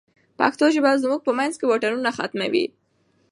[0.39, 2.65] پښتو ژبه زموږ په منځ کې واټنونه ختموي.